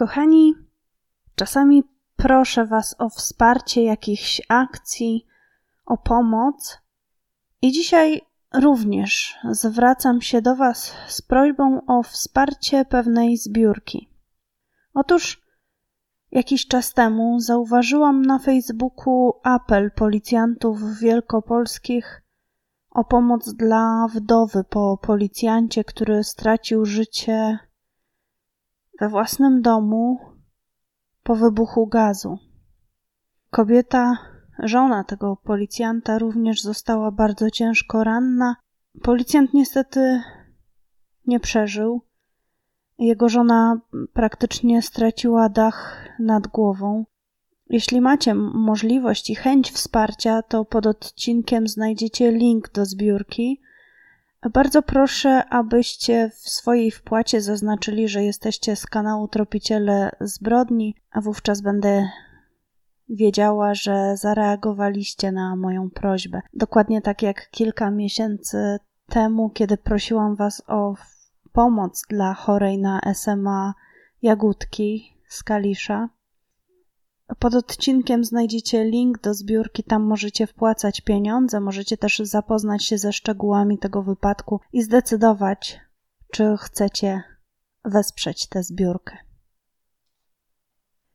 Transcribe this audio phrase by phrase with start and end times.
[0.00, 0.54] Kochani,
[1.34, 1.84] czasami
[2.16, 5.26] proszę Was o wsparcie jakichś akcji,
[5.86, 6.78] o pomoc.
[7.62, 8.20] I dzisiaj
[8.54, 14.08] również zwracam się do Was z prośbą o wsparcie pewnej zbiórki.
[14.94, 15.42] Otóż
[16.30, 22.22] jakiś czas temu zauważyłam na Facebooku apel policjantów wielkopolskich
[22.90, 27.58] o pomoc dla wdowy po policjancie, który stracił życie
[29.00, 30.18] we własnym domu
[31.22, 32.38] po wybuchu gazu.
[33.50, 34.18] Kobieta,
[34.58, 38.56] żona tego policjanta, również została bardzo ciężko ranna.
[39.02, 40.22] Policjant niestety
[41.26, 42.02] nie przeżył.
[42.98, 43.80] Jego żona
[44.12, 47.04] praktycznie straciła dach nad głową.
[47.66, 53.60] Jeśli macie możliwość i chęć wsparcia, to pod odcinkiem znajdziecie link do zbiórki.
[54.48, 61.60] Bardzo proszę, abyście w swojej wpłacie zaznaczyli, że jesteście z kanału Tropiciele Zbrodni, a wówczas
[61.60, 62.08] będę
[63.08, 66.42] wiedziała, że zareagowaliście na moją prośbę.
[66.54, 70.94] Dokładnie tak jak kilka miesięcy temu, kiedy prosiłam Was o
[71.52, 73.74] pomoc dla chorej na SMA
[74.22, 76.08] Jagódki z Kalisza.
[77.38, 83.12] Pod odcinkiem znajdziecie link do zbiórki, tam możecie wpłacać pieniądze, możecie też zapoznać się ze
[83.12, 85.80] szczegółami tego wypadku i zdecydować,
[86.32, 87.22] czy chcecie
[87.84, 89.16] wesprzeć tę zbiórkę.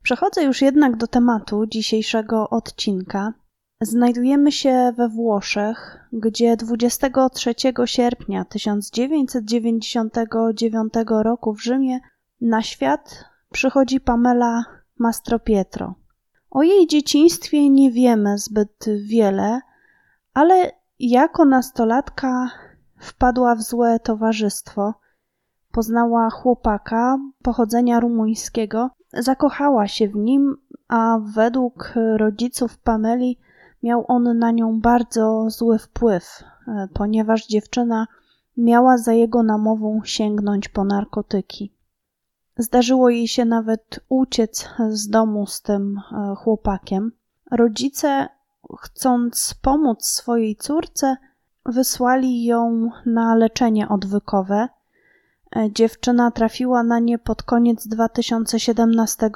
[0.03, 3.33] Przechodzę już jednak do tematu dzisiejszego odcinka.
[3.81, 11.99] Znajdujemy się we Włoszech, gdzie 23 sierpnia 1999 roku w Rzymie
[12.41, 14.63] na świat przychodzi Pamela
[14.99, 16.04] Mastropietro.
[16.55, 19.61] O jej dzieciństwie nie wiemy zbyt wiele,
[20.33, 22.49] ale jako nastolatka
[22.97, 24.93] wpadła w złe towarzystwo.
[25.71, 30.55] Poznała chłopaka pochodzenia rumuńskiego, zakochała się w nim,
[30.87, 33.37] a według rodziców Pameli
[33.83, 36.43] miał on na nią bardzo zły wpływ,
[36.93, 38.07] ponieważ dziewczyna
[38.57, 41.74] miała za jego namową sięgnąć po narkotyki.
[42.57, 47.11] Zdarzyło jej się nawet uciec z domu z tym e, chłopakiem.
[47.51, 48.27] Rodzice,
[48.79, 51.17] chcąc pomóc swojej córce,
[51.65, 54.67] wysłali ją na leczenie odwykowe.
[55.55, 59.29] E, dziewczyna trafiła na nie pod koniec 2017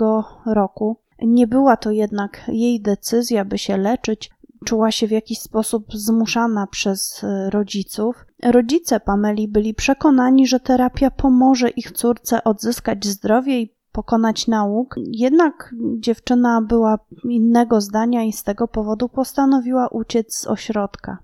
[0.46, 0.98] roku.
[1.22, 4.32] Nie była to jednak jej decyzja, by się leczyć.
[4.66, 8.26] Czuła się w jakiś sposób zmuszana przez e, rodziców.
[8.44, 15.76] Rodzice Pameli byli przekonani, że terapia pomoże ich córce odzyskać zdrowie i pokonać nauk, jednak
[16.00, 21.18] dziewczyna była innego zdania i z tego powodu postanowiła uciec z ośrodka.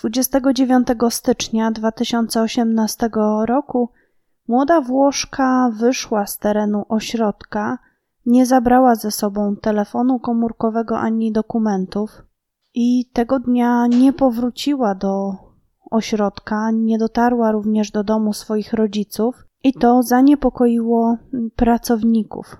[0.00, 3.10] 29 stycznia 2018
[3.46, 3.88] roku
[4.48, 7.78] młoda Włoszka wyszła z terenu ośrodka,
[8.26, 12.22] nie zabrała ze sobą telefonu komórkowego ani dokumentów
[12.78, 15.34] i tego dnia nie powróciła do
[15.90, 21.16] ośrodka, nie dotarła również do domu swoich rodziców i to zaniepokoiło
[21.56, 22.56] pracowników,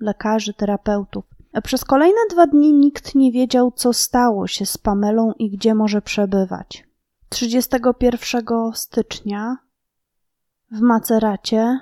[0.00, 1.24] lekarzy, terapeutów.
[1.64, 6.02] Przez kolejne dwa dni nikt nie wiedział, co stało się z Pamelą i gdzie może
[6.02, 6.88] przebywać.
[7.28, 8.42] 31
[8.74, 9.56] stycznia
[10.72, 11.78] w Maceracie,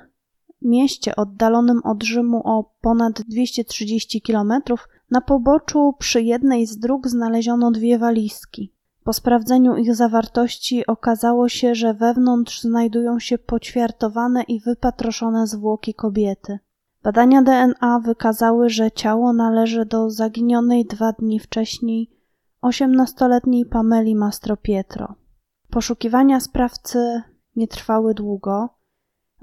[0.63, 7.71] mieście oddalonym od Rzymu o ponad 230 kilometrów, na poboczu przy jednej z dróg znaleziono
[7.71, 8.73] dwie walizki.
[9.05, 16.59] Po sprawdzeniu ich zawartości okazało się, że wewnątrz znajdują się poćwiartowane i wypatroszone zwłoki kobiety.
[17.03, 22.11] Badania DNA wykazały, że ciało należy do zaginionej dwa dni wcześniej
[22.61, 25.15] osiemnastoletniej Pameli Mastropietro.
[25.71, 27.23] Poszukiwania sprawcy
[27.57, 28.69] nie trwały długo.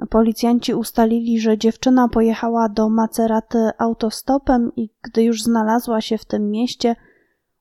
[0.10, 6.52] Policjanci ustalili, że dziewczyna pojechała do Maceraty autostopem i gdy już znalazła się w tym
[6.52, 6.96] mieście,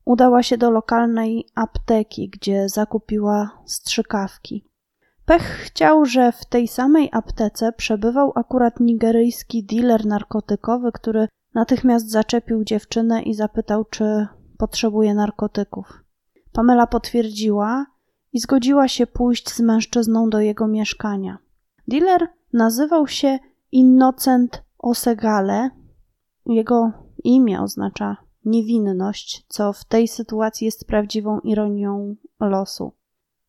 [0.04, 4.72] udała się do lokalnej apteki, gdzie zakupiła strzykawki.
[5.25, 12.64] Pech chciał, że w tej samej aptece przebywał akurat nigeryjski dealer narkotykowy, który natychmiast zaczepił
[12.64, 14.26] dziewczynę i zapytał, czy
[14.58, 16.05] potrzebuje narkotyków.
[16.52, 17.87] Pamela potwierdziła
[18.32, 21.38] i zgodziła się pójść z mężczyzną do jego mieszkania.
[21.88, 23.38] Dealer nazywał się
[23.73, 25.70] Innocent Osegale.
[26.46, 26.93] Jego
[27.25, 32.93] imię oznacza niewinność, co w tej sytuacji jest prawdziwą ironią losu.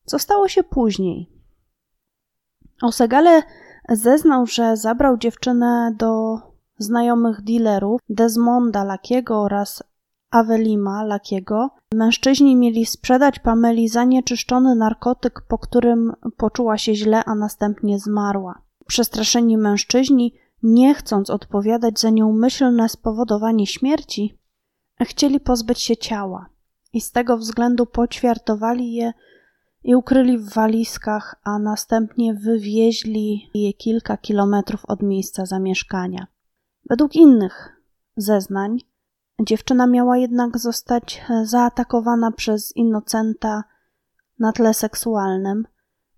[0.05, 1.29] Co stało się później?
[2.81, 3.43] Osegale
[3.89, 6.39] zeznał, że zabrał dziewczynę do
[6.77, 9.83] znajomych dealerów Desmonda Lakiego oraz
[10.33, 11.69] Avelima Lakiego.
[11.93, 18.61] Mężczyźni mieli sprzedać Pameli zanieczyszczony narkotyk, po którym poczuła się źle, a następnie zmarła.
[18.87, 20.33] Przestraszeni mężczyźni
[20.63, 24.39] nie chcąc odpowiadać za nieumyślne spowodowanie śmierci,
[25.01, 26.49] chcieli pozbyć się ciała
[26.93, 29.13] i z tego względu poćwiartowali je
[29.83, 36.27] i ukryli w walizkach, a następnie wywieźli je kilka kilometrów od miejsca zamieszkania.
[36.89, 37.81] Według innych
[38.17, 38.79] zeznań,
[39.41, 43.63] dziewczyna miała jednak zostać zaatakowana przez Innocenta
[44.39, 45.67] na tle seksualnym.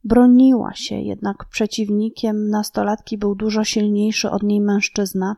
[0.03, 5.35] Broniła się, jednak przeciwnikiem nastolatki był dużo silniejszy od niej mężczyzna.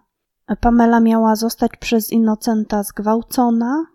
[0.61, 3.85] Pamela miała zostać przez Innocenta zgwałcona,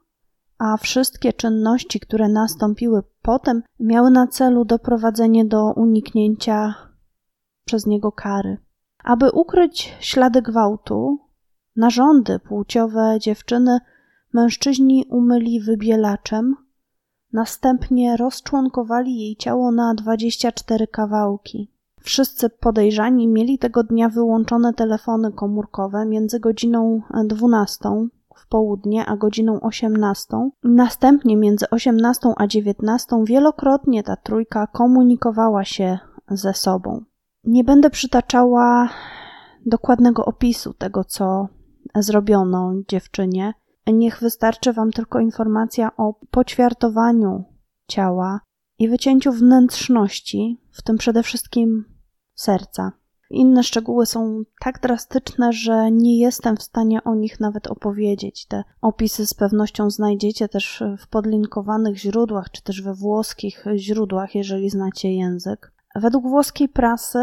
[0.58, 6.74] a wszystkie czynności, które nastąpiły potem, miały na celu doprowadzenie do uniknięcia
[7.64, 8.58] przez niego kary.
[9.04, 11.18] Aby ukryć ślady gwałtu,
[11.76, 13.78] narządy płciowe dziewczyny
[14.32, 16.56] mężczyźni umyli wybielaczem,
[17.32, 21.72] następnie rozczłonkowali jej ciało na 24 kawałki.
[22.00, 27.78] Wszyscy podejrzani mieli tego dnia wyłączone telefony komórkowe między godziną 12
[28.36, 30.50] w południe a godziną 18.
[30.64, 35.98] Następnie między 18 a 19 wielokrotnie ta trójka komunikowała się
[36.28, 37.04] ze sobą.
[37.44, 38.88] Nie będę przytaczała
[39.66, 41.48] dokładnego opisu tego, co
[41.94, 43.54] zrobiono dziewczynie.
[43.86, 47.44] Niech wystarczy Wam tylko informacja o poćwiartowaniu
[47.88, 48.40] ciała
[48.78, 51.84] i wycięciu wnętrzności, w tym przede wszystkim
[52.34, 52.92] serca.
[53.30, 58.46] Inne szczegóły są tak drastyczne, że nie jestem w stanie o nich nawet opowiedzieć.
[58.46, 64.70] Te opisy z pewnością znajdziecie też w podlinkowanych źródłach, czy też we włoskich źródłach, jeżeli
[64.70, 65.72] znacie język.
[65.94, 67.18] Według włoskiej prasy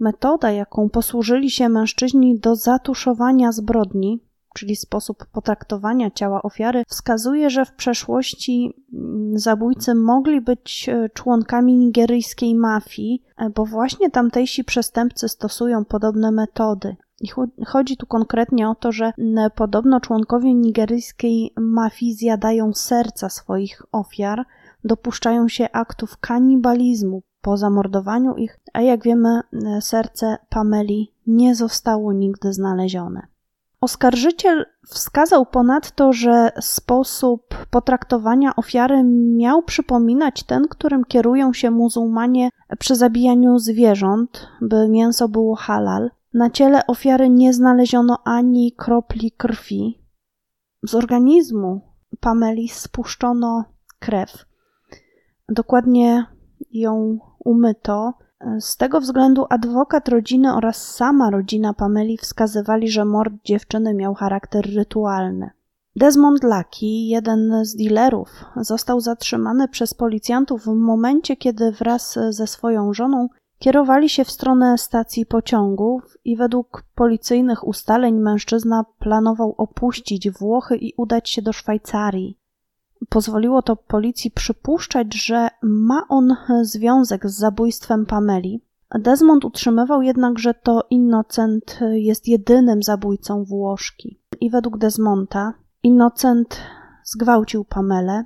[0.00, 4.20] metoda, jaką posłużyli się mężczyźni do zatuszowania zbrodni,
[4.54, 11.76] czyli sposób potraktowania ciała ofiary, wskazuje, że w przeszłości mm, zabójcy mogli być e, członkami
[11.76, 16.96] nigeryjskiej mafii, e, bo właśnie tamtejsi przestępcy stosują podobne metody.
[17.20, 17.28] I
[17.66, 19.12] chodzi tu konkretnie o to, że
[19.54, 24.44] podobno członkowie nigeryjskiej mafii zjadają serca swoich ofiar,
[24.84, 29.40] dopuszczają się aktów kanibalizmu po zamordowaniu ich, a jak wiemy,
[29.80, 33.26] serce Pameli nie zostało nigdy znalezione.
[33.80, 39.02] Oskarżyciel wskazał ponadto, że sposób potraktowania ofiary
[39.36, 46.10] miał przypominać ten, którym kierują się muzułmanie przy zabijaniu zwierząt, by mięso było halal.
[46.34, 49.98] Na ciele ofiary nie znaleziono ani kropli krwi.
[50.82, 51.80] Z organizmu
[52.20, 53.64] Pameli spuszczono
[53.98, 54.46] krew.
[55.48, 56.26] Dokładnie
[56.70, 58.12] ją umyto
[58.60, 64.74] z tego względu adwokat rodziny oraz sama rodzina Pameli wskazywali, że mord dziewczyny miał charakter
[64.74, 65.50] rytualny.
[65.96, 72.92] Desmond Lucky, jeden z dealerów, został zatrzymany przez policjantów w momencie, kiedy wraz ze swoją
[72.92, 80.76] żoną kierowali się w stronę stacji pociągów i według policyjnych ustaleń mężczyzna planował opuścić Włochy
[80.76, 82.38] i udać się do Szwajcarii.
[83.08, 88.62] Pozwoliło to policji przypuszczać, że ma on związek z zabójstwem Pameli.
[88.98, 94.20] Desmond utrzymywał jednak, że to Innocent jest jedynym zabójcą Włoszki.
[94.40, 96.60] I według Desmonta Innocent
[97.04, 98.24] zgwałcił Pamelę.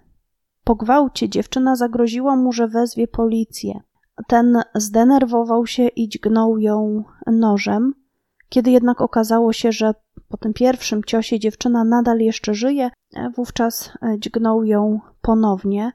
[0.65, 3.81] Po gwałcie dziewczyna zagroziła mu, że wezwie policję.
[4.27, 7.95] Ten zdenerwował się i dźgnął ją nożem.
[8.49, 9.95] Kiedy jednak okazało się, że
[10.29, 15.93] po tym pierwszym ciosie dziewczyna nadal jeszcze żyje, e, wówczas e, dźgnął ją ponownie.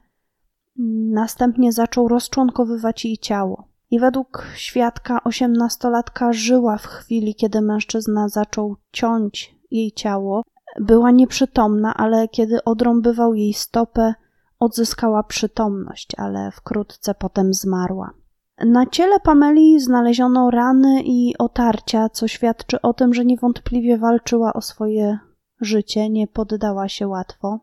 [1.12, 3.68] Następnie zaczął rozczłonkowywać jej ciało.
[3.90, 10.42] I według świadka osiemnastolatka żyła w chwili, kiedy mężczyzna zaczął ciąć jej ciało.
[10.80, 14.14] Była nieprzytomna, ale kiedy odrąbywał jej stopę,
[14.60, 18.10] odzyskała przytomność, ale wkrótce potem zmarła.
[18.58, 24.60] Na ciele Pameli znaleziono rany i otarcia, co świadczy o tym, że niewątpliwie walczyła o
[24.60, 25.18] swoje
[25.60, 27.60] życie, nie poddała się łatwo.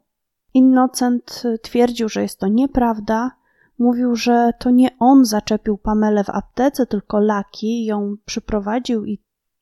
[0.53, 3.31] Innocent twierdził, że jest to nieprawda.
[3.79, 9.19] Mówił, że to nie on zaczepił Pamelę w aptece, tylko Laki ją przyprowadził i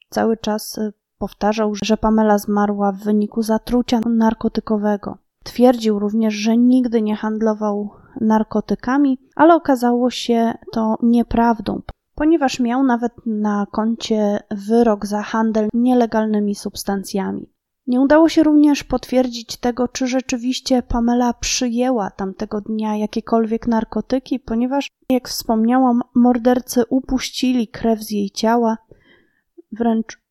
[0.09, 0.79] cały czas
[1.17, 5.17] powtarzał, że Pamela zmarła w wyniku zatrucia narkotykowego.
[5.43, 7.89] Twierdził również, że nigdy nie handlował
[8.21, 11.81] narkotykami, ale okazało się to nieprawdą,
[12.15, 17.49] ponieważ miał nawet na koncie wyrok za handel nielegalnymi substancjami.
[17.87, 24.87] Nie udało się również potwierdzić tego, czy rzeczywiście Pamela przyjęła tamtego dnia jakiekolwiek narkotyki, ponieważ,
[25.09, 28.77] jak wspomniałam, mordercy upuścili krew z jej ciała,
[29.71, 30.21] wręcz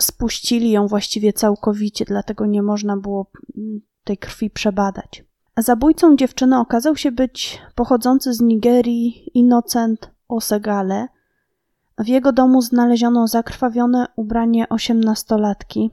[0.00, 3.30] spuścili ją właściwie całkowicie, dlatego nie można było
[4.04, 5.24] tej krwi przebadać.
[5.58, 11.08] Zabójcą dziewczyny okazał się być pochodzący z Nigerii Innocent Osegale.
[11.98, 15.90] W jego domu znaleziono zakrwawione ubranie osiemnastolatki.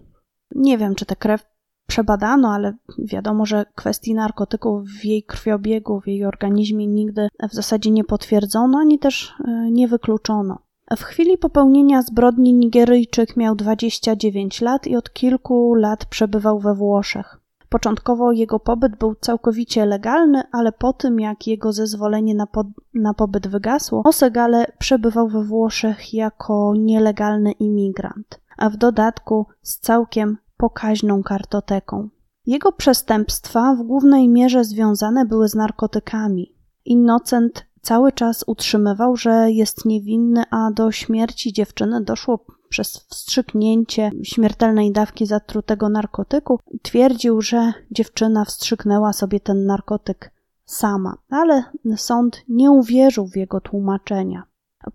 [0.55, 1.45] Nie wiem, czy tę krew
[1.87, 7.91] przebadano, ale wiadomo, że kwestii narkotyków w jej krwiobiegu, w jej organizmie nigdy w zasadzie
[7.91, 10.59] nie potwierdzono, ani też e, nie wykluczono.
[10.97, 17.38] W chwili popełnienia zbrodni Nigeryjczyk miał 29 lat i od kilku lat przebywał we Włoszech.
[17.69, 23.13] Początkowo jego pobyt był całkowicie legalny, ale po tym jak jego zezwolenie na, po, na
[23.13, 31.23] pobyt wygasło, Osegale przebywał we Włoszech jako nielegalny imigrant, a w dodatku z całkiem pokaźną
[31.23, 32.09] kartoteką.
[32.45, 36.55] Jego przestępstwa w głównej mierze związane były z narkotykami.
[36.85, 44.91] Innocent cały czas utrzymywał, że jest niewinny, a do śmierci dziewczyny doszło przez wstrzyknięcie śmiertelnej
[44.91, 46.59] dawki zatrutego narkotyku.
[46.81, 50.31] Twierdził, że dziewczyna wstrzyknęła sobie ten narkotyk
[50.65, 51.63] sama, ale
[51.95, 54.43] sąd nie uwierzył w jego tłumaczenia.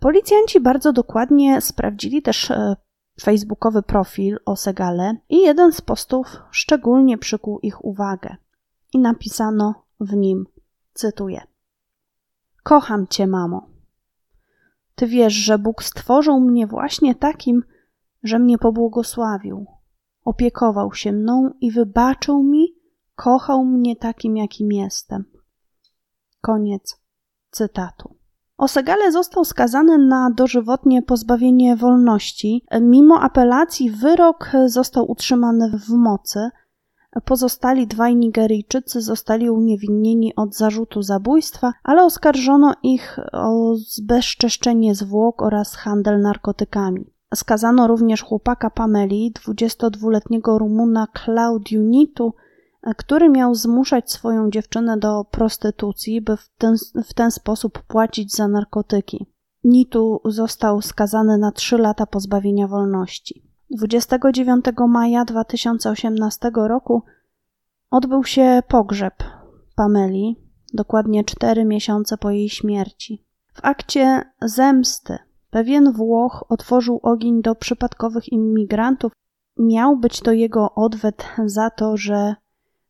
[0.00, 2.76] Policjanci bardzo dokładnie sprawdzili też e,
[3.20, 8.36] facebookowy profil o Segale i jeden z postów szczególnie przykuł ich uwagę.
[8.92, 10.46] I napisano w nim,
[10.94, 11.40] cytuję:
[12.64, 13.68] Kocham cię, mamo.
[14.94, 17.62] Ty wiesz, że Bóg stworzył mnie właśnie takim,
[18.22, 19.66] że mnie pobłogosławił,
[20.24, 22.74] opiekował się mną i wybaczył mi,
[23.14, 25.24] kochał mnie takim, jakim jestem.
[26.40, 27.00] Koniec
[27.50, 28.16] cytatu.
[28.56, 32.66] Osegale został skazany na dożywotnie pozbawienie wolności.
[32.80, 36.50] Mimo apelacji wyrok został utrzymany w mocy.
[37.24, 45.74] Pozostali dwaj Nigeryjczycy zostali uniewinnieni od zarzutu zabójstwa, ale oskarżono ich o zbezczeszczenie zwłok oraz
[45.74, 47.14] handel narkotykami.
[47.34, 52.34] Skazano również chłopaka Pameli, 22-letniego Rumuna Claudiunitu,
[52.96, 58.48] który miał zmuszać swoją dziewczynę do prostytucji, by w ten, w ten sposób płacić za
[58.48, 59.26] narkotyki.
[59.64, 63.53] Nitu został skazany na 3 lata pozbawienia wolności.
[63.74, 67.02] 29 maja 2018 roku
[67.90, 69.14] odbył się pogrzeb
[69.76, 70.36] Pameli,
[70.74, 73.24] dokładnie 4 miesiące po jej śmierci.
[73.54, 75.18] W akcie zemsty
[75.50, 79.12] pewien Włoch otworzył ogień do przypadkowych imigrantów.
[79.58, 82.34] Miał być to jego odwet za to, że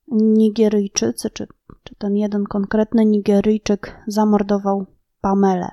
[0.08, 1.46] Nigeryjczycy, czy,
[1.84, 4.86] czy ten jeden konkretny Nigeryjczyk zamordował
[5.20, 5.68] Pamelę.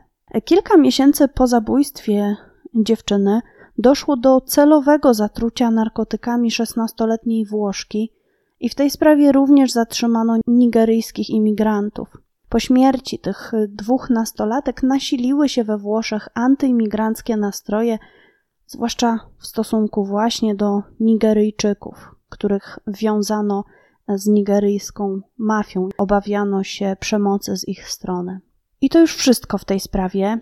[0.46, 2.36] Kilka miesięcy po zabójstwie
[2.76, 3.42] dziewczyny
[3.78, 8.12] doszło do celowego zatrucia narkotykami 16-letniej Włoszki
[8.60, 12.18] i w tej sprawie również zatrzymano nigeryjskich imigrantów.
[12.50, 17.98] Po śmierci tych dwóch nastolatek nasiliły się we Włoszech antyimigranckie nastroje,
[18.66, 23.64] zwłaszcza w stosunku właśnie do Nigeryjczyków, których wiązano
[24.08, 25.90] z nigeryjską mafią.
[25.98, 28.40] Obawiano się przemocy z ich strony.
[28.82, 30.40] I to już wszystko w tej sprawie.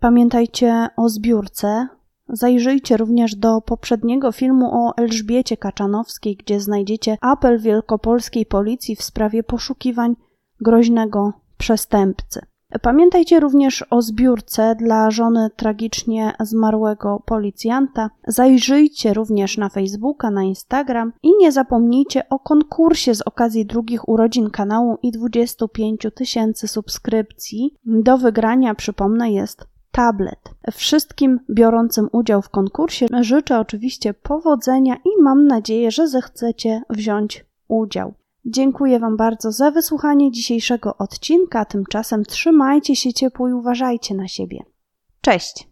[0.00, 1.88] Pamiętajcie o zbiórce.
[2.28, 9.42] Zajrzyjcie również do poprzedniego filmu o Elżbiecie Kaczanowskiej, gdzie znajdziecie apel wielkopolskiej policji w sprawie
[9.42, 10.16] poszukiwań
[10.60, 12.40] groźnego przestępcy.
[12.82, 18.10] Pamiętajcie również o zbiórce dla żony tragicznie zmarłego policjanta.
[18.26, 24.50] Zajrzyjcie również na Facebooka, na Instagram i nie zapomnijcie o konkursie z okazji drugich urodzin
[24.50, 27.74] kanału i 25 tysięcy subskrypcji.
[27.84, 30.50] Do wygrania, przypomnę, jest tablet.
[30.72, 38.14] Wszystkim biorącym udział w konkursie życzę oczywiście powodzenia i mam nadzieję, że zechcecie wziąć udział.
[38.44, 41.64] Dziękuję Wam bardzo za wysłuchanie dzisiejszego odcinka.
[41.64, 44.64] Tymczasem trzymajcie się ciepło i uważajcie na siebie.
[45.20, 45.71] Cześć!